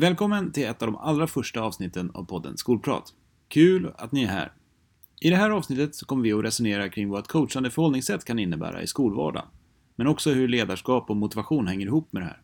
[0.00, 3.14] Välkommen till ett av de allra första avsnitten av podden Skolprat.
[3.48, 4.52] Kul att ni är här.
[5.20, 8.38] I det här avsnittet så kommer vi att resonera kring vad ett coachande förhållningssätt kan
[8.38, 9.48] innebära i skolvardagen.
[9.96, 12.42] Men också hur ledarskap och motivation hänger ihop med det här.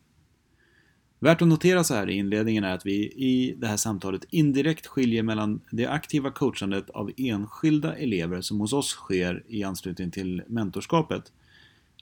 [1.19, 4.87] Värt att notera så här i inledningen är att vi i det här samtalet indirekt
[4.87, 10.43] skiljer mellan det aktiva coachandet av enskilda elever som hos oss sker i anslutning till
[10.47, 11.31] mentorskapet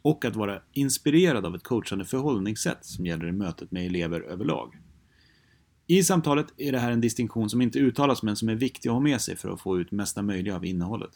[0.02, 4.76] och att vara inspirerad av ett coachande förhållningssätt som gäller i mötet med elever överlag.
[5.88, 8.94] I samtalet är det här en distinktion som inte uttalas men som är viktig att
[8.94, 11.12] ha med sig för att få ut mesta möjliga av innehållet.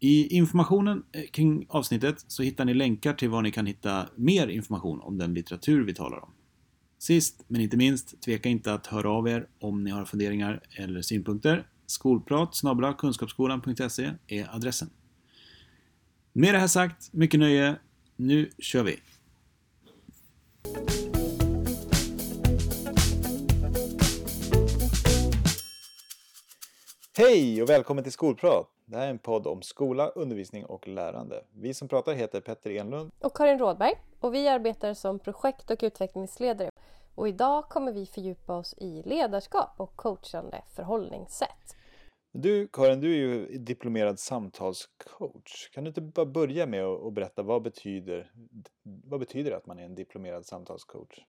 [0.00, 4.48] I informationen eh, kring avsnittet så hittar ni länkar till var ni kan hitta mer
[4.48, 6.30] information om den litteratur vi talar om.
[6.98, 11.02] Sist men inte minst, tveka inte att höra av er om ni har funderingar eller
[11.02, 11.66] synpunkter.
[11.86, 12.62] Skolprat
[12.98, 14.90] kunskapsskolan.se är adressen.
[16.32, 17.76] Med det här sagt, mycket nöje.
[18.16, 18.96] Nu kör vi!
[27.18, 28.66] Hej och välkommen till Skolprat!
[28.84, 31.44] Det här är en podd om skola, undervisning och lärande.
[31.52, 35.78] Vi som pratar heter Petter Enlund och Karin Rådberg och vi arbetar som projekt och
[35.82, 36.70] utvecklingsledare.
[37.14, 41.76] Och idag kommer vi fördjupa oss i ledarskap och coachande förhållningssätt.
[42.32, 45.70] Du Karin, du är ju diplomerad samtalscoach.
[45.72, 48.32] Kan du inte bara börja med att berätta vad betyder,
[48.82, 51.24] vad betyder det att man är en diplomerad samtalscoach?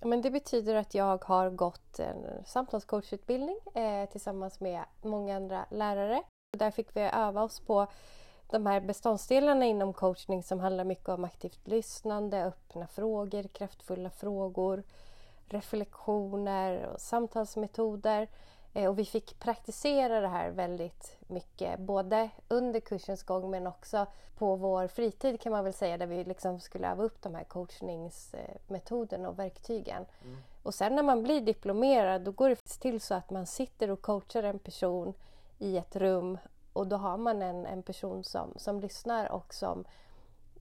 [0.00, 6.22] Men det betyder att jag har gått en samtalscoachutbildning eh, tillsammans med många andra lärare.
[6.58, 7.86] Där fick vi öva oss på
[8.50, 14.82] de här beståndsdelarna inom coachning som handlar mycket om aktivt lyssnande, öppna frågor, kraftfulla frågor,
[15.48, 18.28] reflektioner och samtalsmetoder.
[18.74, 24.06] Eh, och vi fick praktisera det här väldigt mycket, både under kursens gång men också
[24.38, 27.44] på vår fritid kan man väl säga, där vi liksom skulle öva upp de här
[27.44, 30.06] coachningsmetoderna och verktygen.
[30.24, 30.36] Mm.
[30.62, 34.02] Och sen när man blir diplomerad då går det till så att man sitter och
[34.02, 35.14] coachar en person
[35.58, 36.38] i ett rum
[36.72, 39.84] och då har man en, en person som, som lyssnar och som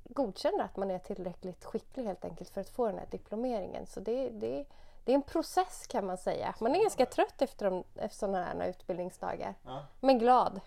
[0.03, 3.85] godkänner att man är tillräckligt skicklig helt enkelt för att få den här diplomeringen.
[3.85, 4.66] Så det, det
[5.07, 6.56] det är en process kan man säga.
[6.62, 9.56] Man är ganska trött efter, de, efter sådana här utbildningsdagar.
[9.66, 9.84] Ja.
[10.00, 10.62] Men glad.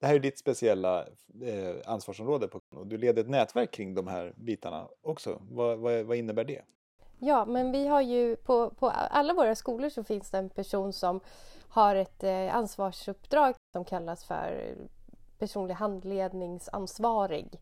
[0.00, 1.00] Det här är ditt speciella
[1.42, 5.42] eh, ansvarsområde på, och du leder ett nätverk kring de här bitarna också.
[5.50, 6.62] Vad, vad, vad, innebär det?
[7.18, 10.92] Ja, men vi har ju på, på alla våra skolor så finns det en person
[10.92, 11.20] som
[11.68, 14.76] har ett eh, ansvarsuppdrag som kallas för
[15.38, 17.60] personlig handledningsansvarig.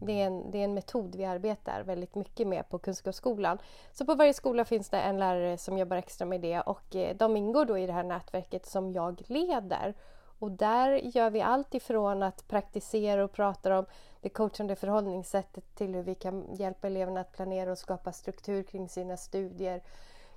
[0.00, 3.58] Det är, en, det är en metod vi arbetar väldigt mycket med på Kunskapsskolan.
[3.92, 7.16] Så på varje skola finns det en lärare som jobbar extra med det och eh,
[7.16, 9.94] de ingår då i det här nätverket som jag leder.
[10.38, 13.86] Och där gör vi allt ifrån att praktisera och prata om
[14.20, 18.88] det coachande förhållningssättet till hur vi kan hjälpa eleverna att planera och skapa struktur kring
[18.88, 19.82] sina studier,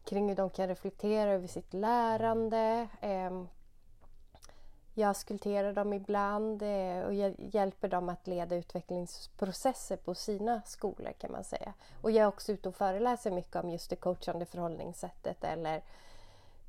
[0.06, 3.48] kring hur de kan reflektera över sitt lärande, ehm,
[4.94, 7.14] jag skulpterar dem ibland eh, och
[7.54, 11.74] hjälper dem att leda utvecklingsprocesser på sina skolor kan man säga.
[12.02, 15.84] Och jag är också ute och föreläser mycket om just det coachande förhållningssättet eller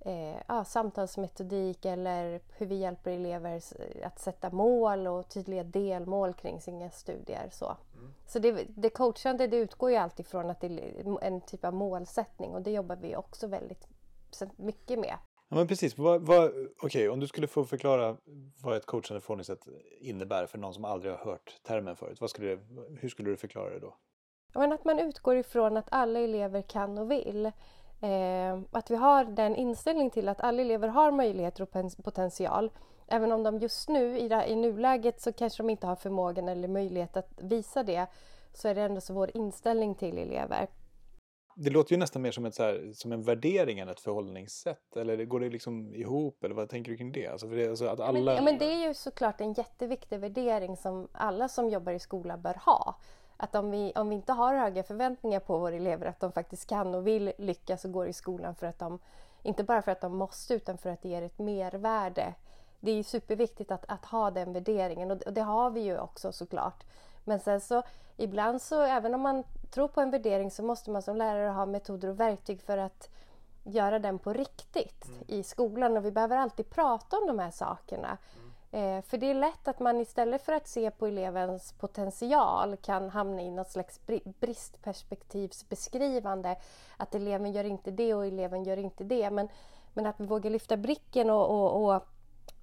[0.00, 3.60] eh, ja, samtalsmetodik eller hur vi hjälper elever
[4.04, 7.48] att sätta mål och tydliga delmål kring sina studier.
[7.52, 8.14] Så, mm.
[8.26, 11.74] så det, det coachande det utgår ju alltid från att det är en typ av
[11.74, 13.88] målsättning och det jobbar vi också väldigt
[14.56, 15.16] mycket med
[15.48, 15.98] Ja, men precis.
[15.98, 18.16] Vad, vad, okay, om du skulle få förklara
[18.62, 19.66] vad ett coachande förhållningssätt
[20.00, 22.20] innebär för någon som aldrig har hört termen förut.
[22.20, 22.60] Vad skulle det,
[23.00, 23.94] hur skulle du förklara det då?
[24.54, 27.46] Men att man utgår ifrån att alla elever kan och vill.
[28.00, 32.70] Eh, att vi har den inställning till att alla elever har möjligheter och potential.
[33.06, 36.68] Även om de just nu, i, i nuläget, så kanske de inte har förmågan eller
[36.68, 38.06] möjlighet att visa det.
[38.52, 40.68] Så är det ändå så vår inställning till elever
[41.56, 44.96] det låter ju nästan mer som, ett, så här, som en värdering än ett förhållningssätt.
[44.96, 46.44] Eller går det liksom ihop?
[46.44, 47.26] Eller vad tänker du kring det?
[47.26, 48.20] Alltså det, alltså att alla...
[48.20, 51.98] men, ja, men det är ju såklart en jätteviktig värdering som alla som jobbar i
[51.98, 52.96] skolan bör ha.
[53.36, 56.68] Att om vi, om vi inte har höga förväntningar på våra elever att de faktiskt
[56.68, 58.98] kan och vill lyckas och går i skolan för att de,
[59.42, 62.34] inte bara för att de måste utan för att det ger ett mervärde.
[62.80, 65.98] Det är superviktigt att, att ha den värderingen och det, och det har vi ju
[65.98, 66.84] också såklart.
[67.24, 67.82] Men sen så
[68.16, 71.66] ibland så även om man tror på en värdering så måste man som lärare ha
[71.66, 73.08] metoder och verktyg för att
[73.64, 75.24] göra den på riktigt mm.
[75.26, 78.18] i skolan och vi behöver alltid prata om de här sakerna.
[78.38, 78.54] Mm.
[78.74, 83.10] Eh, för det är lätt att man istället för att se på elevens potential kan
[83.10, 84.00] hamna i något slags
[84.40, 86.56] bristperspektivsbeskrivande.
[86.96, 89.30] Att eleven gör inte det och eleven gör inte det.
[89.30, 89.48] Men,
[89.94, 92.02] men att vi vågar lyfta blicken och, och, och,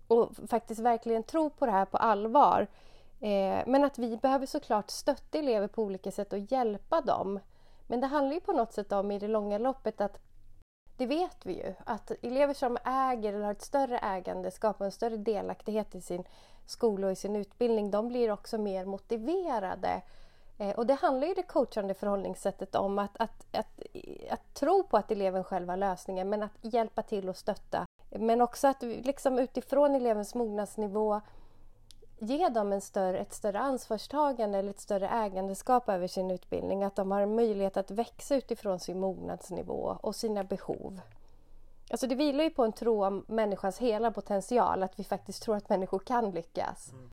[0.07, 2.67] och faktiskt verkligen tro på det här på allvar.
[3.21, 7.39] Eh, men att vi behöver såklart stötta elever på olika sätt och hjälpa dem.
[7.87, 10.19] Men det handlar ju på något sätt om i det långa loppet att
[10.97, 14.91] det vet vi ju, att elever som äger eller har ett större ägande skapar en
[14.91, 16.23] större delaktighet i sin
[16.65, 17.91] skola och i sin utbildning.
[17.91, 20.01] De blir också mer motiverade.
[20.57, 23.79] Eh, och det handlar ju det coachande förhållningssättet om att, att, att,
[24.29, 27.85] att tro på att eleven själv har lösningen men att hjälpa till och stötta.
[28.09, 31.21] Men också att liksom utifrån elevens mognadsnivå
[32.21, 36.83] ge dem en större, ett större ansvarstagande eller ett större ägandeskap över sin utbildning.
[36.83, 40.99] Att de har möjlighet att växa utifrån sin mognadsnivå och sina behov.
[41.91, 45.55] Alltså det vilar ju på en tro om människans hela potential, att vi faktiskt tror
[45.55, 46.91] att människor kan lyckas.
[46.91, 47.09] Mm.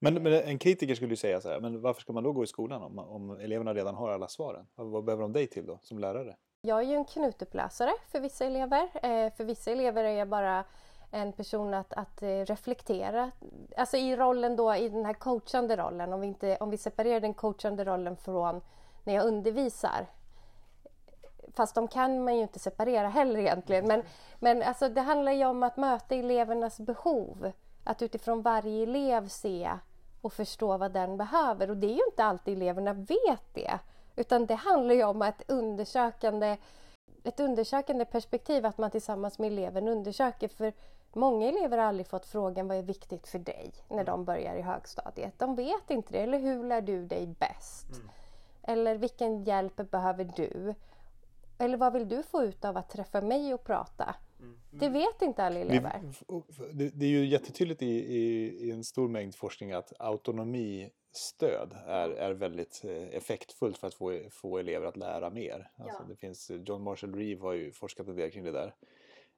[0.00, 2.44] Men, men, en kritiker skulle ju säga så här, men varför ska man då gå
[2.44, 4.66] i skolan om, om eleverna redan har alla svaren?
[4.74, 6.36] Vad, vad behöver de dig till då, som lärare?
[6.60, 8.82] Jag är ju en knutupplösare för vissa elever.
[8.82, 10.64] Eh, för vissa elever är jag bara
[11.10, 13.30] en person att, att eh, reflektera.
[13.76, 16.12] Alltså i rollen då, i den här coachande rollen.
[16.12, 18.60] Om vi, inte, om vi separerar den coachande rollen från
[19.04, 20.06] när jag undervisar.
[21.54, 23.86] Fast de kan man ju inte separera heller egentligen.
[23.86, 24.02] Men,
[24.38, 27.52] men alltså det handlar ju om att möta elevernas behov.
[27.84, 29.70] Att utifrån varje elev se
[30.20, 31.70] och förstå vad den behöver.
[31.70, 33.78] Och det är ju inte alltid eleverna vet det.
[34.16, 36.56] Utan det handlar ju om ett undersökande,
[37.26, 40.48] ett undersökande perspektiv, att man tillsammans med eleven undersöker.
[40.48, 40.72] För
[41.16, 44.60] Många elever har aldrig fått frågan vad är viktigt för dig när de börjar i
[44.60, 45.38] högstadiet.
[45.38, 46.18] De vet inte det.
[46.18, 47.92] Eller hur lär du dig bäst?
[47.92, 48.08] Mm.
[48.62, 50.74] Eller vilken hjälp behöver du?
[51.58, 54.14] Eller vad vill du få ut av att träffa mig och prata?
[54.40, 54.58] Mm.
[54.70, 56.12] Det vet inte alla elever.
[56.72, 59.92] Det, det är ju jättetydligt i, i, i, en stor mängd forskning att
[61.16, 65.70] autonomistöd är, är väldigt eh, effektfullt för att få, få elever att lära mer.
[65.76, 65.84] Ja.
[65.84, 68.74] Alltså det finns, John Marshall Reeve har ju forskat en del kring det där.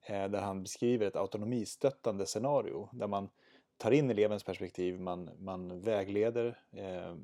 [0.02, 3.28] Eh, där han beskriver ett autonomistöttande scenario där man
[3.76, 7.14] tar in elevens perspektiv, man, man vägleder, eh,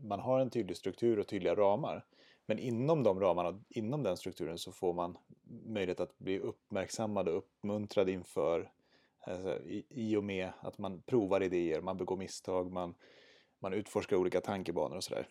[0.00, 2.04] man har en tydlig struktur och tydliga ramar.
[2.46, 5.18] Men inom de ramarna, inom den strukturen så får man
[5.66, 8.70] möjlighet att bli uppmärksammad och uppmuntrad inför
[9.20, 12.94] alltså, i, i och med att man provar idéer, man begår misstag, man,
[13.60, 15.28] man utforskar olika tankebanor och sådär.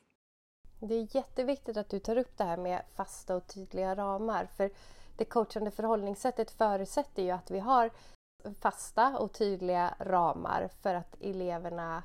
[0.79, 4.45] Det är jätteviktigt att du tar upp det här med fasta och tydliga ramar.
[4.45, 4.71] För
[5.17, 7.89] det coachande förhållningssättet förutsätter ju att vi har
[8.59, 12.03] fasta och tydliga ramar för att eleverna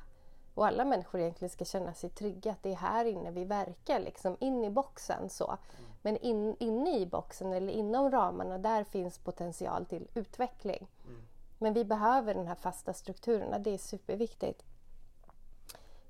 [0.53, 2.51] och alla människor egentligen ska känna sig trygga.
[2.51, 5.29] Att det är här inne vi verkar, liksom in i boxen.
[5.29, 5.57] så.
[6.01, 10.87] Men in, inne i boxen eller inom ramarna, där finns potential till utveckling.
[11.07, 11.21] Mm.
[11.57, 14.63] Men vi behöver den här fasta strukturerna, det är superviktigt.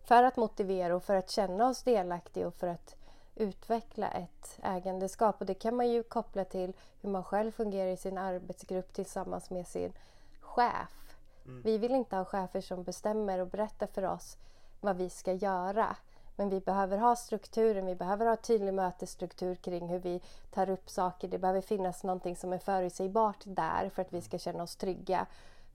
[0.05, 2.95] För att motivera och för att känna oss delaktiga och för att
[3.35, 5.35] utveckla ett ägandeskap.
[5.39, 9.49] Och det kan man ju koppla till hur man själv fungerar i sin arbetsgrupp tillsammans
[9.49, 9.93] med sin
[10.41, 11.15] chef.
[11.45, 11.61] Mm.
[11.61, 14.37] Vi vill inte ha chefer som bestämmer och berättar för oss
[14.81, 15.95] vad vi ska göra.
[16.35, 20.21] Men vi behöver ha strukturen, vi behöver ha tydlig mötesstruktur kring hur vi
[20.51, 21.27] tar upp saker.
[21.27, 25.25] Det behöver finnas någonting som är förutsägbart där för att vi ska känna oss trygga.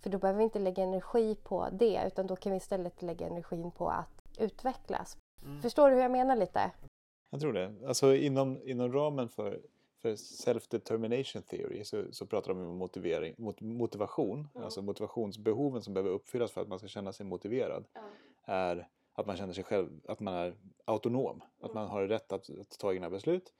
[0.00, 3.26] För då behöver vi inte lägga energi på det utan då kan vi istället lägga
[3.26, 5.18] energin på att utvecklas.
[5.44, 5.62] Mm.
[5.62, 6.70] Förstår du hur jag menar lite?
[7.30, 7.74] Jag tror det.
[7.86, 9.60] Alltså inom, inom ramen för,
[10.02, 14.48] för self-determination theory så, så pratar de om motivering, mot, motivation.
[14.54, 14.64] Mm.
[14.64, 17.84] Alltså motivationsbehoven som behöver uppfyllas för att man ska känna sig motiverad.
[17.94, 18.10] Mm.
[18.44, 20.54] Är att man känner sig själv, att man är
[20.84, 21.36] autonom.
[21.36, 21.46] Mm.
[21.60, 23.52] Att man har rätt att, att, ta egna beslut.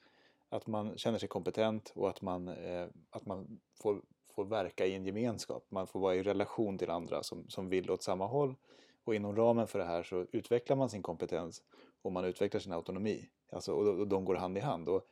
[0.49, 4.03] Att man känner sig kompetent och att man, eh, att man får,
[4.35, 5.67] får verka i en gemenskap.
[5.69, 8.55] Man får vara i relation till andra som, som vill åt samma håll.
[9.11, 11.63] Och inom ramen för det här så utvecklar man sin kompetens
[12.03, 13.29] och man utvecklar sin autonomi.
[13.53, 14.89] Alltså, och, och de går hand i hand.
[14.89, 15.03] Och,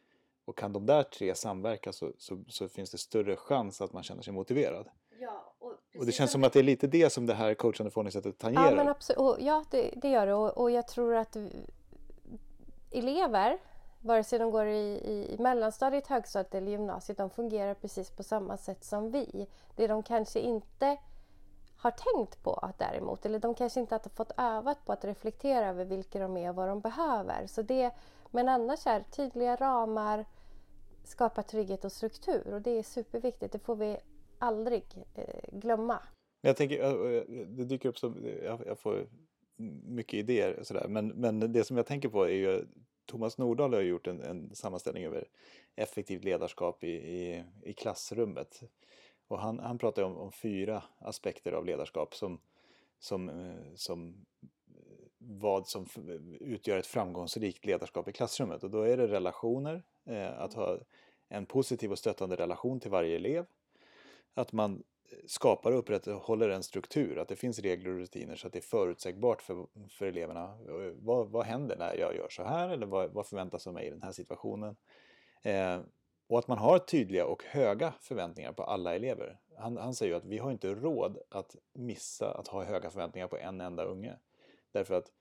[0.45, 4.03] och kan de där tre samverka så, så, så, finns det större chans att man
[4.03, 4.89] känner sig motiverad.
[5.21, 7.91] Ja, och, och det känns som att det är lite det som det här coachande
[7.91, 8.71] förhållningssättet tangerar.
[8.71, 9.37] Ja, men absolut.
[9.41, 10.35] ja det, det gör det.
[10.35, 11.37] Och, och jag tror att
[12.91, 13.59] elever,
[14.01, 18.57] vare sig de går i, i mellanstadiet, högstadiet eller gymnasiet, de fungerar precis på samma
[18.57, 19.47] sätt som vi.
[19.77, 20.99] Det de kanske inte
[21.79, 25.85] har tänkt på däremot, eller de kanske inte har fått övat på att reflektera över
[25.85, 27.47] vilka de är och vad de behöver.
[27.47, 27.91] Så det,
[28.31, 30.25] men annars är tydliga ramar,
[31.05, 33.53] skapa trygghet och struktur och det är superviktigt.
[33.53, 33.97] Det får vi
[34.39, 36.03] aldrig eh, glömma.
[36.41, 38.15] Jag tänker, eh, eh, det dyker upp så,
[38.67, 39.07] jag får
[39.83, 40.89] mycket idéer och sådär.
[40.89, 42.65] Men, men det som jag tänker på är ju
[43.07, 45.29] Thomas Nordahl har gjort en, en sammanställning över
[45.77, 48.63] effektivt ledarskap i, i, i klassrummet.
[49.29, 52.41] Och han, han pratar om, om, fyra aspekter av ledarskap som,
[52.99, 58.65] som, eh, som eh, vad som eh, utgör ett framgångsrikt ledarskap i klassrummet.
[58.65, 60.79] Och då är det relationer, eh, att ha
[61.29, 63.47] en positiv och stöttande relation till varje elev.
[64.35, 64.83] Att man
[65.27, 68.61] skapar och upprätthåller en struktur, att det finns regler och rutiner så att det är
[68.61, 70.59] förutsägbart för, för eleverna.
[70.95, 73.91] Vad, vad händer när jag gör så här eller vad, vad förväntas av mig i
[73.91, 74.77] den här situationen?
[75.43, 75.81] Eh,
[76.29, 79.39] och att man har tydliga och höga förväntningar på alla elever.
[79.57, 83.29] Han, han säger ju att vi har inte råd att missa att ha höga förväntningar
[83.29, 84.17] på en enda unge.
[84.73, 85.13] Därför att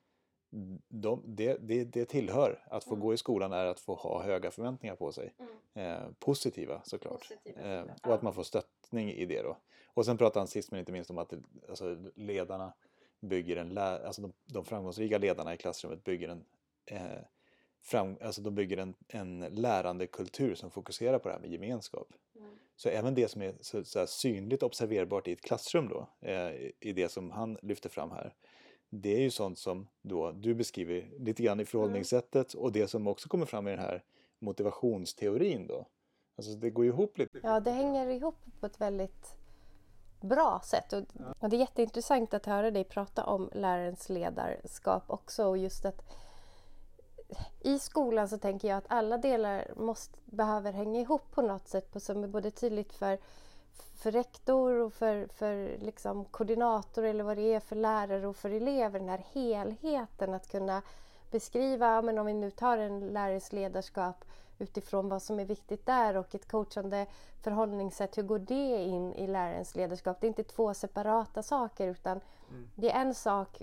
[0.88, 3.06] de, det, det, det tillhör att få Mm.
[3.06, 5.34] gå i skolan är att få ha höga förväntningar på sig.
[5.74, 7.20] Eh, positiva såklart.
[7.20, 9.58] Positiva, Eh, och att man får stöttning i det då.
[9.94, 11.34] Och sen pratar han sist men inte minst om att
[11.70, 12.74] alltså, ledarna
[13.20, 16.46] bygger en lä- alltså de, de framgångsrika ledarna i klassrummet bygger en
[16.86, 17.02] eh,
[17.84, 22.08] fram, alltså de bygger en, en lärandekultur som fokuserar på det här med gemenskap.
[22.36, 22.50] Mm.
[22.76, 26.94] Så även det som är så, så synligt observerbart i ett klassrum då, eh, i-
[26.96, 28.34] det som han lyfter fram här,
[28.90, 33.08] det är ju sånt som då du beskriver lite grann i förhållningssättet och det som
[33.08, 34.04] också kommer fram i den här
[34.40, 35.86] motivationsteorin då.
[36.38, 37.40] Alltså det går ju ihop lite.
[37.44, 39.36] Ja, det hänger ihop på ett väldigt
[40.22, 40.94] bra sätt.
[40.94, 41.04] Och,
[41.40, 45.46] och det är jätteintressant att höra dig prata om lärarens ledarskap också.
[45.48, 46.06] Och just att
[47.60, 51.92] i skolan så tänker jag att alla delar måste, behöver hänga ihop på något sätt
[51.92, 53.18] på, som är både tydligt för,
[53.96, 58.50] för rektor och för, för liksom koordinator eller vad det är för lärare och för
[58.50, 59.00] elever.
[59.00, 60.82] Den här helheten att kunna
[61.32, 64.26] beskriva, men om vi nu tar en lärares ledarskap
[64.60, 67.06] utifrån vad som är viktigt där och ett coachande
[67.42, 68.18] förhållningssätt.
[68.18, 70.18] Hur går det in i lärarens ledarskap?
[70.22, 72.20] Det är inte två separata saker utan
[72.76, 73.62] det är en sak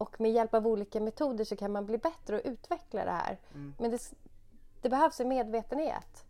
[0.00, 3.38] och med hjälp av olika metoder så kan man bli bättre och utveckla det här.
[3.78, 4.12] Men det,
[4.80, 6.24] det behövs en medvetenhet.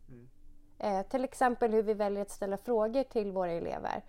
[0.78, 4.02] Eh, till exempel hur vi väljer att ställa frågor till våra elever.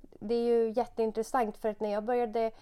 [0.00, 2.52] Det är ju jätteintressant för att när jag började eh,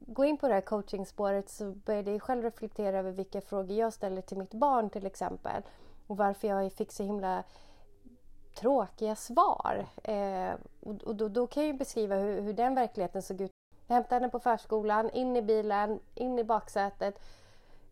[0.00, 3.92] gå in på det här coachingspåret så började jag själv reflektera över vilka frågor jag
[3.92, 5.62] ställer till mitt barn till exempel.
[6.06, 7.44] Och varför jag fick så himla
[8.54, 9.86] tråkiga svar.
[10.02, 13.50] Eh, och och då, då kan jag ju beskriva hur, hur den verkligheten såg ut.
[13.86, 17.20] Jag hämtade henne på förskolan, in i bilen, in i baksätet.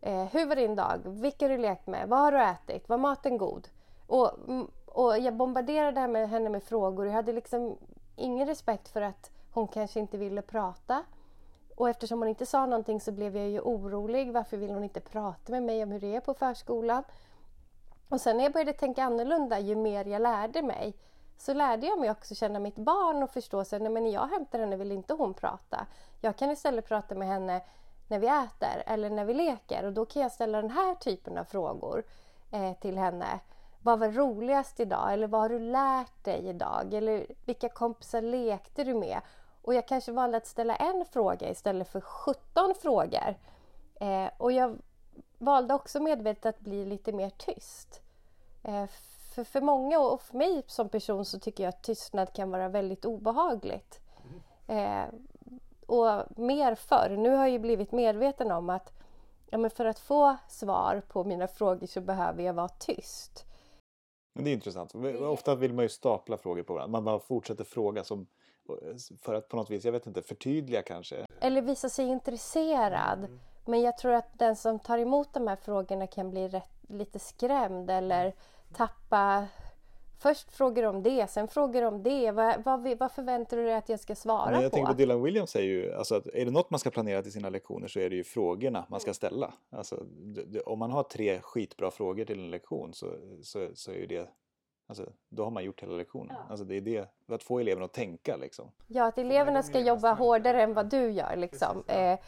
[0.01, 1.01] Eh, hur var din dag?
[1.05, 2.09] Vilka har du lekt med?
[2.09, 2.89] Vad har du ätit?
[2.89, 3.69] Var maten god?
[4.07, 7.07] Och, mm, och jag bombarderade henne med, henne med frågor.
[7.07, 7.77] Jag hade liksom
[8.17, 11.05] ingen respekt för att hon kanske inte ville prata.
[11.77, 14.33] Och eftersom hon inte sa någonting så blev jag ju orolig.
[14.33, 17.05] Varför vill hon inte prata med mig om hur det är på förskolan?
[18.09, 20.95] Och sen när jag började tänka annorlunda, ju mer jag lärde mig,
[21.39, 24.77] så lärde jag mig också känna mitt barn och förstå att när jag hämtar henne
[24.77, 25.87] vill inte hon prata.
[26.21, 27.61] Jag kan istället prata med henne
[28.09, 31.39] när vi äter eller när vi leker och då kan jag ställa den här typen
[31.39, 32.05] av frågor
[32.51, 33.41] eh, till henne.
[33.83, 35.13] Vad var roligast idag?
[35.13, 36.95] Eller vad har du lärt dig idag?
[36.95, 39.21] Eller vilka kompisar lekte du med?
[39.63, 43.35] Och jag kanske valde att ställa en fråga istället för 17 frågor.
[43.95, 44.79] Eh, och jag
[45.39, 48.01] valde också medvetet att bli lite mer tyst.
[48.63, 48.87] Eh,
[49.35, 52.69] för, för många och för mig som person så tycker jag att tystnad kan vara
[52.69, 54.01] väldigt obehagligt.
[54.67, 55.05] Eh,
[55.87, 57.17] och mer förr.
[57.19, 58.93] Nu har jag ju blivit medveten om att
[59.51, 63.45] ja, men för att få svar på mina frågor så behöver jag vara tyst.
[64.35, 64.95] Det är intressant.
[65.21, 66.93] Ofta vill man ju stapla frågor på varandra.
[66.93, 68.27] Man bara fortsätter fråga som,
[69.23, 71.27] för att på något vis, jag vet inte, förtydliga kanske.
[71.41, 73.29] Eller visa sig intresserad.
[73.65, 77.19] Men jag tror att den som tar emot de här frågorna kan bli rätt, lite
[77.19, 78.35] skrämd eller
[78.77, 79.47] tappa...
[80.19, 82.31] Först frågor om det, sen frågor om det.
[82.31, 84.77] Vad, vad, vad förväntar du dig att jag ska svara Men jag på?
[84.77, 87.33] tänker på Dylan Williams säger ju, alltså att är det något man ska planera till
[87.33, 89.55] sina lektioner så är det ju frågorna man ska ställa.
[89.71, 90.07] Alltså,
[90.67, 94.29] om man har tre skitbra frågor till en lektion så, så, så är ju det,
[94.87, 96.37] alltså, då har man gjort hela lektionen.
[96.49, 98.71] Alltså det är det, att få eleverna att tänka liksom.
[98.87, 101.37] Ja, att eleverna ska jobba hårdare än vad du gör.
[101.37, 101.85] Liksom.
[101.87, 102.19] Eh,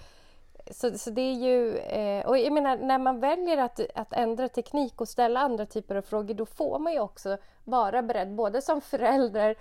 [0.71, 1.77] så, så det är ju...
[1.79, 5.95] Eh, och jag menar, när man väljer att, att ändra teknik och ställa andra typer
[5.95, 9.57] av frågor då får man ju också vara beredd, både som förälder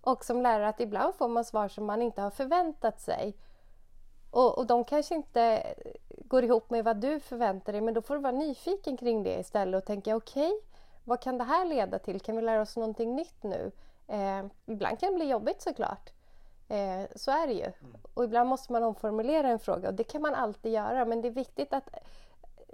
[0.00, 3.36] och som lärare, att ibland får man svar som man inte har förväntat sig.
[4.30, 5.74] Och, och de kanske inte
[6.08, 9.38] går ihop med vad du förväntar dig men då får du vara nyfiken kring det
[9.40, 10.52] istället och tänka okej,
[11.04, 12.20] vad kan det här leda till?
[12.20, 13.72] Kan vi lära oss någonting nytt nu?
[14.06, 16.10] Eh, ibland kan det bli jobbigt såklart.
[16.70, 17.72] Eh, så är det ju.
[18.14, 21.28] Och ibland måste man omformulera en fråga och det kan man alltid göra men det
[21.28, 22.00] är viktigt att eh,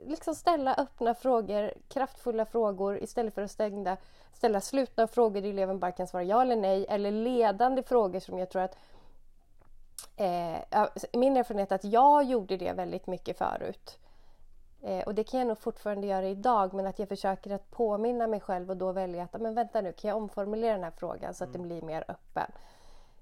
[0.09, 3.97] liksom ställa öppna frågor, kraftfulla frågor istället för att stängda,
[4.33, 8.38] ställa slutna frågor där eleven bara kan svara ja eller nej eller ledande frågor som
[8.38, 8.76] jag tror att
[10.17, 13.99] Eh, min erfarenhet är att jag gjorde det väldigt mycket förut.
[14.83, 18.26] Eh, och det kan jag nog fortfarande göra idag men att jag försöker att påminna
[18.26, 21.35] mig själv och då välja att men vänta nu, kan jag omformulera den här frågan
[21.35, 22.53] så att den blir mer öppen.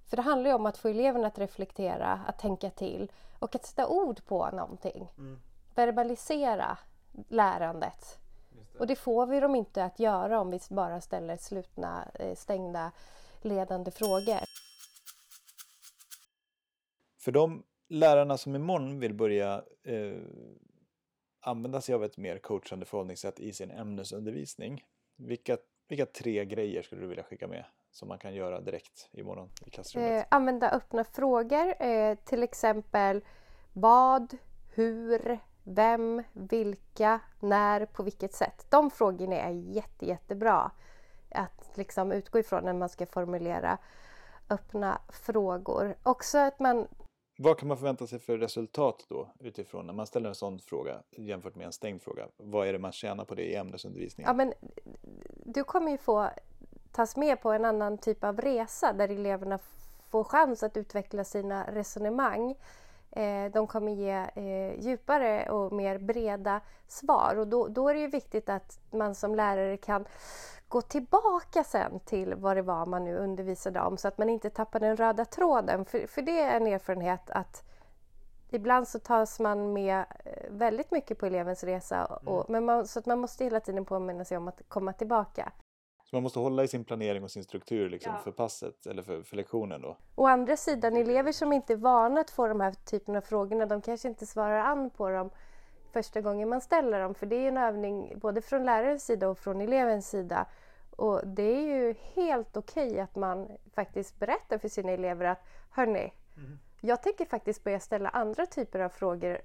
[0.06, 3.66] För det handlar ju om att få eleverna att reflektera, att tänka till och att
[3.66, 5.08] sätta ord på någonting.
[5.75, 6.78] Verbalisera
[7.28, 8.18] lärandet.
[8.78, 12.92] Och det får vi dem inte att göra om vi bara ställer slutna, eh, stängda
[13.42, 14.40] ledande frågor.
[17.20, 20.18] För de lärarna som imorgon vill börja eh,
[21.40, 24.84] använda sig av ett mer coachande förhållningssätt i sin ämnesundervisning
[25.16, 25.58] vilka,
[25.88, 29.70] vilka tre grejer skulle du vilja skicka med som man kan göra direkt imorgon i
[29.70, 30.12] klassrummet?
[30.12, 33.24] Eh, använda öppna frågor, eh, till exempel
[33.72, 34.36] vad,
[34.74, 38.66] hur, vem, vilka, när, på vilket sätt.
[38.70, 40.70] De frågorna är jätte, jättebra
[41.30, 43.78] att liksom utgå ifrån när man ska formulera
[44.50, 45.96] öppna frågor.
[46.02, 46.86] Också att man
[47.38, 51.02] vad kan man förvänta sig för resultat då utifrån när man ställer en sån fråga
[51.16, 52.28] jämfört med en stängd fråga?
[52.36, 54.28] Vad är det man tjänar på det i ämnesundervisningen?
[54.28, 54.52] Ja, men
[55.44, 56.30] du kommer ju få
[56.94, 59.58] tas med på en annan typ av resa där eleverna
[60.10, 62.54] får chans att utveckla sina resonemang.
[63.10, 68.00] Eh, de kommer ge eh, djupare och mer breda svar och då, då är det
[68.00, 70.04] ju viktigt att man som lärare kan
[70.68, 74.50] gå tillbaka sen till vad det var man nu undervisade om så att man inte
[74.50, 75.84] tappar den röda tråden.
[75.84, 77.62] För, för det är en erfarenhet att
[78.50, 82.52] ibland så tas man med eh, väldigt mycket på elevens resa och, mm.
[82.52, 85.52] men man, så att man måste hela tiden påminna sig om att komma tillbaka.
[86.04, 88.18] Så man måste hålla i sin planering och sin struktur liksom ja.
[88.18, 89.96] för passet eller för, för lektionen då?
[90.14, 93.66] Å andra sidan, elever som inte är vana att få de här typen av frågorna,
[93.66, 95.30] de kanske inte svarar an på dem
[95.92, 97.14] första gången man ställer dem.
[97.14, 100.46] För det är en övning både från lärarens sida och från elevens sida.
[100.90, 105.42] Och det är ju helt okej okay att man faktiskt berättar för sina elever att
[105.70, 106.58] hörni, mm.
[106.80, 109.38] jag tänker faktiskt börja ställa andra typer av frågor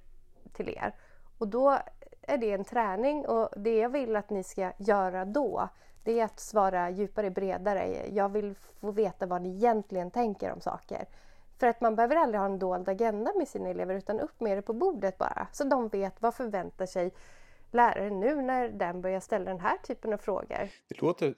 [0.54, 0.96] till er.
[1.38, 1.78] Och då
[2.22, 5.70] är det en träning och det jag vill att ni ska göra då
[6.10, 8.08] det är att svara djupare, bredare.
[8.14, 11.06] Jag vill få veta vad ni egentligen tänker om saker.
[11.60, 14.58] För att man behöver aldrig ha en dold agenda med sina elever utan upp med
[14.58, 15.48] det på bordet bara.
[15.52, 17.14] Så de vet vad förväntar sig
[17.72, 20.70] läraren nu när den börjar ställa den här typen av frågor.
[20.88, 21.36] Det låter,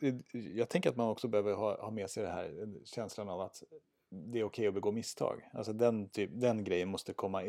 [0.55, 3.63] jag tänker att man också behöver ha, ha med sig den här känslan av att
[4.13, 5.49] det är okej okay att begå misstag.
[5.53, 7.41] Alltså den, typ, den grejen måste komma,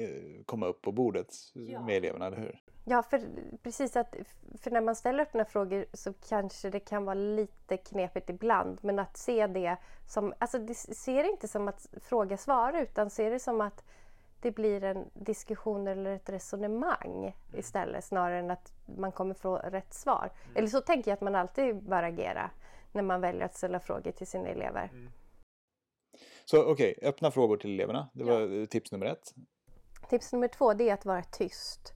[0.47, 1.83] komma upp på bordet ja.
[1.83, 2.63] med eleverna, eller hur?
[2.85, 3.23] Ja, för
[3.63, 4.17] precis att
[4.59, 8.79] för när man ställer öppna frågor så kanske det kan vara lite knepigt ibland.
[8.83, 9.77] Men att se det
[10.09, 13.85] som, alltså se det inte som att fråga svara utan se det som att
[14.41, 17.61] det blir en diskussion eller ett resonemang mm.
[17.61, 20.31] istället snarare än att man kommer få rätt svar.
[20.45, 20.57] Mm.
[20.57, 22.51] Eller så tänker jag att man alltid bör agera
[22.93, 24.91] när man väljer att ställa frågor till sina elever.
[24.93, 25.13] Mm.
[26.45, 28.09] Så okej, okay, öppna frågor till eleverna.
[28.13, 28.67] Det var ja.
[28.67, 29.35] tips nummer ett.
[30.11, 31.95] Tips nummer två det är att vara tyst.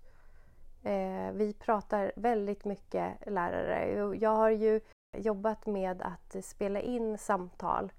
[0.82, 4.16] Eh, vi pratar väldigt mycket lärare.
[4.16, 4.80] Jag har ju
[5.16, 7.92] jobbat med att spela in samtal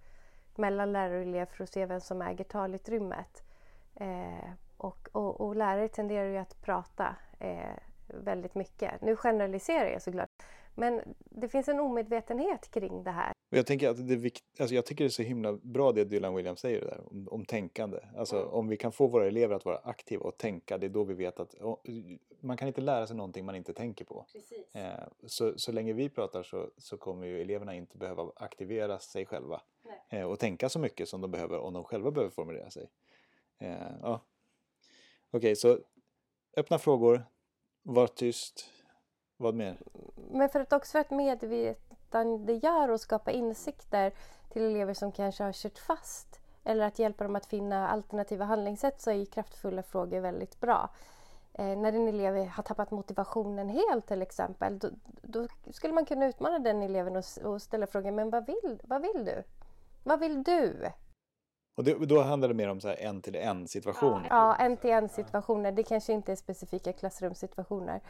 [0.55, 3.43] mellan lärare och elev för att se vem som äger talutrymmet.
[3.95, 9.01] Eh, och, och, och, lärare tenderar ju att prata eh, väldigt mycket.
[9.01, 10.29] Nu generaliserar jag såklart.
[10.79, 13.33] Men det finns en omedvetenhet kring det här.
[13.49, 16.03] Jag, tänker att det är vikt, alltså jag tycker det är så himla bra det
[16.03, 17.99] Dylan Williams säger där om, om tänkande.
[18.17, 18.49] Alltså mm.
[18.49, 21.13] om vi kan få våra elever att vara aktiva och tänka, det är då vi
[21.13, 21.77] vet att oh,
[22.39, 24.25] man kan inte lära sig någonting man inte tänker på.
[24.73, 24.91] Eh,
[25.25, 29.61] så, så länge vi pratar så, så kommer ju eleverna inte behöva aktivera sig själva
[30.09, 32.89] eh, och tänka så mycket som de behöver om de själva behöver formulera sig.
[33.59, 34.25] Eh, ja.
[35.29, 35.79] Okej, okay, så
[36.57, 37.25] öppna frågor,
[37.83, 38.69] var tyst,
[39.37, 39.77] vad mer?
[40.31, 44.11] Men för att också för att medvetandegöra och skapa insikter
[44.49, 49.01] till elever som kanske har kört fast eller att hjälpa dem att finna alternativa handlingssätt
[49.01, 50.89] så är kraftfulla frågor väldigt bra.
[51.53, 54.89] Eh, när en elev har tappat motivationen helt till exempel då,
[55.21, 59.01] då skulle man kunna utmana den eleven och, och, ställa frågan men vad vill, vad
[59.01, 59.43] vill du?
[60.03, 60.91] Vad vill du?
[61.77, 64.27] Och det, då handlar det mer om så en till en situationer?
[64.29, 65.71] Ja, en till en situationer.
[65.71, 68.01] Det kanske inte är specifika klassrumssituationer.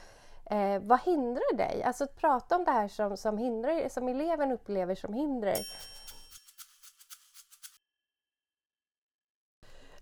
[0.50, 1.84] Eh, vad hindrar dig?
[1.84, 5.58] Alltså att prata om det här som, som, hindrar, som eleven upplever som hinder.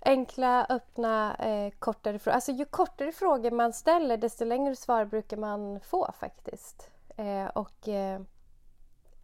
[0.01, 2.36] Enkla, öppna, eh, kortare frågor.
[2.36, 6.89] Alltså ju kortare frågor man ställer desto längre svar brukar man få faktiskt.
[7.17, 8.21] Eh, och eh,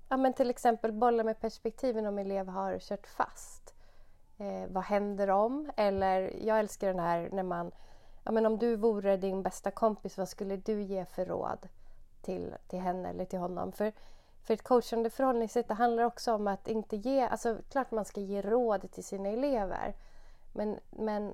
[0.10, 3.74] ja, men till exempel bolla med perspektiven om elev har kört fast.
[4.38, 5.72] Eh, vad händer om?
[5.78, 7.72] Eller jag älskar den här när man
[8.24, 11.68] ja, men om du vore din bästa kompis, vad skulle du ge för råd
[12.22, 13.72] till, till henne eller till honom?
[13.72, 13.94] För,
[14.44, 17.22] för ett coachande förhållningssätt det handlar också om att inte ge...
[17.22, 19.94] Alltså klart man ska ge råd till sina elever.
[20.54, 21.34] Men, men,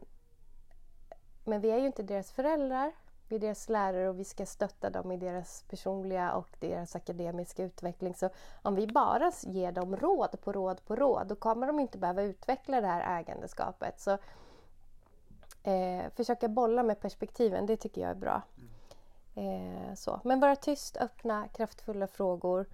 [1.43, 2.91] men vi är ju inte deras föräldrar.
[3.29, 7.63] Vi är deras lärare och vi ska stötta dem i deras personliga och deras akademiska
[7.63, 8.15] utveckling.
[8.15, 8.29] Så
[8.61, 12.21] om vi bara ger dem råd på råd på råd då kommer de inte behöva
[12.21, 13.99] utveckla det här ägandeskapet.
[13.99, 14.17] Så
[15.67, 18.41] Eh, försöka bolla med perspektiven, det tycker jag är bra.
[19.35, 20.21] Eh, så.
[20.23, 22.65] Men vara tyst, öppna, kraftfulla frågor.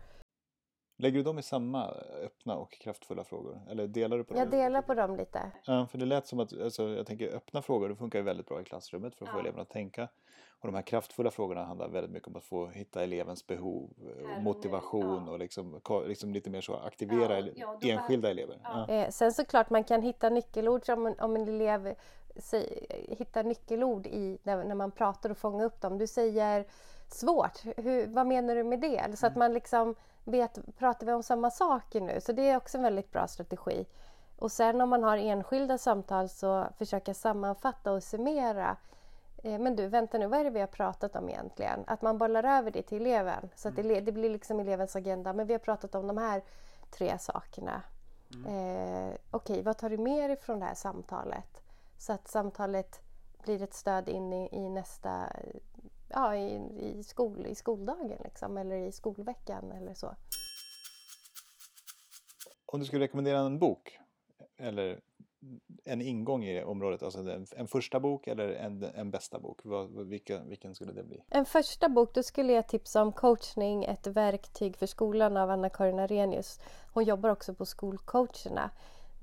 [0.98, 1.86] Lägger du dem i samma
[2.26, 3.62] öppna och kraftfulla frågor?
[3.70, 4.40] Eller delar du på dem?
[4.40, 5.52] Jag delar på dem lite.
[5.66, 8.48] Ja, för det lät som att, alltså, jag tänker öppna frågor, det funkar ju väldigt
[8.48, 9.42] bra i klassrummet för att få Ja.
[9.42, 10.08] eleverna att tänka.
[10.60, 14.24] Och de här kraftfulla frågorna handlar väldigt mycket om att få hitta elevens behov, eh,
[14.24, 15.32] och nu, motivation ja.
[15.32, 18.60] och liksom, liksom lite mer så aktivera Ja, enskilda elever.
[18.64, 18.88] Ja.
[18.88, 21.96] Eh, sen såklart man kan hitta nyckelord som om en elev
[22.36, 25.98] säg, hittar nyckelord i när, när man pratar och fånga upp dem.
[25.98, 26.66] Du säger
[27.08, 29.18] svårt, hur, vad menar du med det?
[29.20, 32.22] Så att man liksom vet, pratar vi om samma saker nu?
[32.22, 33.86] Så det är också en väldigt bra strategi.
[34.40, 38.78] Och sen om man har enskilda samtal så försöka sammanfatta och summera.
[39.44, 41.84] Eh, Men du, vänta nu, vad är det vi har pratat om egentligen?
[41.88, 43.50] Att man bollar över det till eleven.
[43.56, 45.34] Så att det, det blir liksom elevens agenda.
[45.34, 46.44] Men vi har pratat om de här
[46.92, 47.82] tre sakerna.
[48.48, 51.63] Eh, Okej, vad tar du med dig från det här samtalet?
[52.04, 53.02] Så att samtalet
[53.44, 55.30] blir ett stöd in i, i nästa,
[56.10, 60.16] ja i, i, skol, i skoldagen liksom, eller i skolveckan eller så.
[62.66, 64.00] Om du skulle rekommendera en bok
[64.58, 65.00] eller
[65.84, 67.20] en ingång i området, alltså
[67.56, 71.24] en, första bok eller en, en bästa bok, vad, vilka, vilken skulle det bli?
[71.30, 76.00] En första bok, då skulle jag tipsa om Coachning, ett verktyg för skolan av Anna-Karin
[76.00, 76.60] Arrhenius.
[76.94, 78.72] Hon jobbar också på skolcoacherna.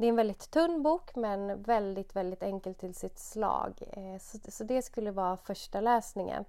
[0.01, 3.83] Det är en väldigt tunn bok men väldigt, väldigt enkel till sitt slag.
[3.93, 6.45] Eh, så, det skulle vara första läsningen.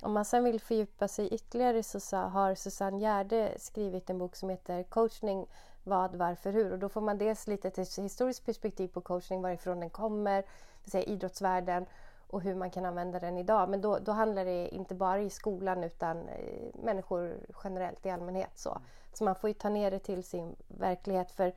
[0.00, 4.50] Om man sen vill fördjupa sig ytterligare så har Susanne Gärde skrivit en bok som
[4.50, 5.46] heter Coachning
[5.84, 6.72] vad, varför, hur.
[6.72, 10.44] Och då får man dels lite ett historiskt perspektiv på coachning, varifrån den kommer,
[10.84, 11.86] säga idrottsvärlden
[12.30, 13.68] och hur man kan använda den idag.
[13.68, 18.58] Men då, då handlar det inte bara i skolan utan eh, människor generellt i allmänhet.
[18.58, 18.78] Så.
[19.12, 21.30] så man får ju ta ner det till sin verklighet.
[21.30, 21.52] För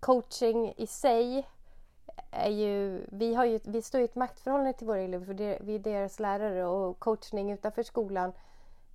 [0.00, 1.48] coaching i sig
[2.30, 3.06] är ju...
[3.12, 5.78] Vi, har ju, vi står i ett maktförhållande till våra elever för det, vi är
[5.78, 8.32] deras lärare och coachning utanför skolan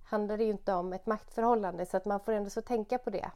[0.04, 3.10] handlar det ju inte om ett maktförhållande så att man får ändå så tänka på
[3.10, 3.30] det.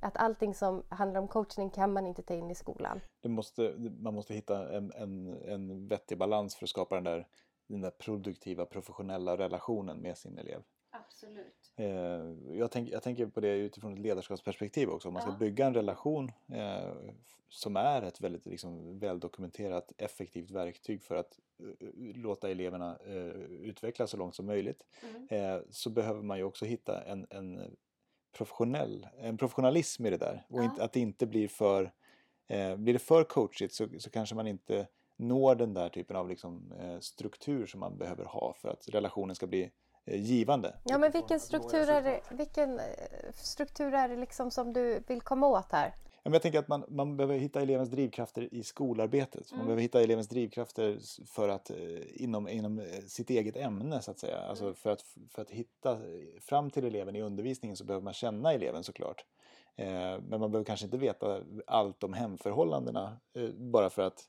[0.00, 3.00] Att allting som handlar om coachning kan man inte ta in i skolan.
[3.24, 7.26] måste, man måste hitta en, en, en vettig balans för att skapa den där,
[7.66, 10.62] den där produktiva, professionella relationen med sin elev.
[11.10, 11.72] Absolut.
[11.76, 15.08] Eh, jag, tänk, jag tänker på det utifrån ett ledarskapsperspektiv också.
[15.08, 15.36] Om man ska Ja.
[15.36, 16.92] bygga en relation eh,
[17.48, 24.10] som är ett väldigt liksom, väldokumenterat effektivt verktyg för att eh, låta eleverna eh, utvecklas
[24.10, 24.84] så långt som möjligt
[25.30, 27.76] eh, så behöver man ju också hitta en, en
[28.32, 30.46] professionell, en professionalism i det där.
[30.48, 30.64] Och Ja.
[30.64, 31.92] inte, att det inte blir för,
[32.46, 36.28] eh, blir det för coachigt så, så kanske man inte når den där typen av
[36.28, 39.70] liksom, eh, struktur som man behöver ha för att relationen ska bli eh,
[40.16, 40.76] givande.
[40.84, 42.84] Ja, men vilken struktur är det, vilken eh,
[43.34, 45.94] struktur är det liksom som du vill komma åt här?
[46.22, 49.50] Jag tänker att man, man behöver hitta elevens drivkrafter i skolarbetet.
[49.50, 49.66] Man Mm.
[49.66, 51.76] behöver hitta elevens drivkrafter för att, eh,
[52.22, 54.38] inom, inom eh, sitt eget ämne så att säga.
[54.38, 54.74] Alltså Mm.
[54.74, 55.98] för, att, för att hitta eh,
[56.40, 59.24] fram till eleven i undervisningen så behöver man känna eleven såklart.
[59.76, 59.86] Eh,
[60.28, 64.24] men man behöver kanske inte veta allt om hemförhållandena eh, bara, för att,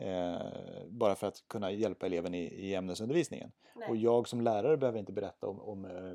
[0.00, 3.52] eh, bara för att kunna hjälpa eleven i, i ämnesundervisningen.
[3.88, 6.14] Och jag som lärare behöver inte berätta om, om eh,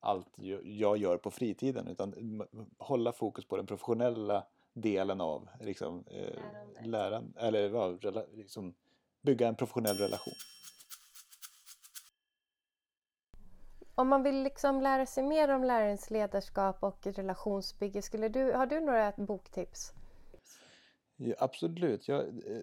[0.00, 0.26] allt
[0.64, 2.42] jag- gör på fritiden utan
[2.78, 7.94] hålla fokus på den professionella delen av liksom, eh, läran, eller ja,
[8.34, 8.74] liksom,
[9.22, 10.34] bygga en professionell relation.
[13.94, 18.66] Om man vill liksom lära sig mer om lärarens ledarskap och relationsbygge, skulle du, har
[18.66, 19.92] du några boktips?
[21.18, 22.08] Ja, absolut.
[22.08, 22.62] Jag, eh,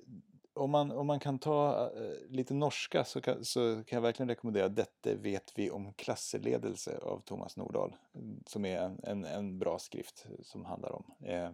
[0.54, 4.30] om, man, om man kan ta eh, lite norska så kan, så kan jag verkligen
[4.30, 7.96] rekommendera Dette vet vi om klasseledelse av Thomas Nordahl.
[8.15, 11.50] mm, Som är en, en, en bra skrift som handlar om eh,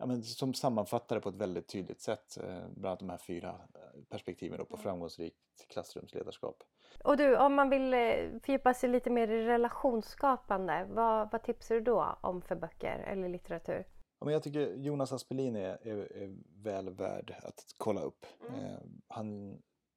[0.00, 2.38] ja, men som sammanfattar det på ett väldigt tydligt sätt.
[2.42, 5.36] Eh, bland annat de här fyra eh, perspektiven på framgångsrikt
[5.68, 6.62] klassrumsledarskap.
[7.04, 8.00] Och du, om man vill eh,
[8.42, 13.28] fördjupa sig lite mer i relationsskapande, vad, vad tipsar du då om för böcker eller
[13.28, 13.84] litteratur?
[14.20, 18.26] Ja, men jag tycker Jonas Aspelin är, är, är väl värd att kolla upp.
[18.48, 18.78] Eh,
[19.08, 19.50] han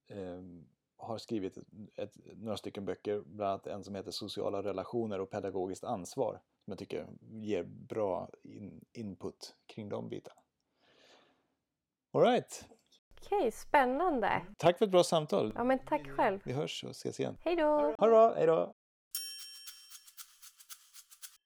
[0.07, 0.41] eh,
[0.97, 5.29] har skrivit ett, ett, några stycken böcker, bland annat en som heter Sociala relationer och
[5.29, 6.41] pedagogiskt ansvar.
[6.63, 10.41] Som jag tycker ger bra in, input kring de bitarna.
[12.11, 12.65] Alright,
[13.21, 14.41] Okej, spännande!
[14.57, 15.53] tack för ett bra samtal.
[15.55, 16.39] Ja, men tack själv.
[16.45, 17.37] Vi hörs och ses igen.
[17.41, 17.63] Hej då!
[17.69, 18.73] Ha det bra, hejdå!